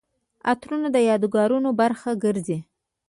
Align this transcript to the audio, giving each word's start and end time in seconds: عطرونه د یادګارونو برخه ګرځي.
عطرونه 0.49 0.87
د 0.95 0.97
یادګارونو 1.09 1.69
برخه 1.81 2.09
ګرځي. 2.23 2.59